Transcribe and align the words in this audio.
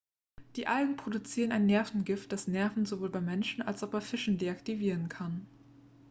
die 0.55 0.65
algen 0.65 0.95
produzieren 0.95 1.51
ein 1.51 1.67
nervengift 1.67 2.31
das 2.31 2.47
nerven 2.47 2.87
sowohl 2.87 3.09
beim 3.09 3.23
menschen 3.25 3.61
als 3.61 3.83
auch 3.83 3.89
bei 3.91 4.01
fischen 4.01 4.39
deaktivieren 4.39 5.09
kann 5.09 5.45